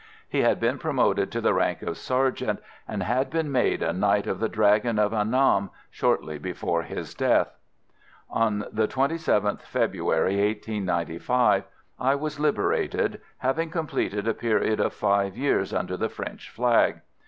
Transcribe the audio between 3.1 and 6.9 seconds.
been made a Knight of the Dragon of Annam shortly before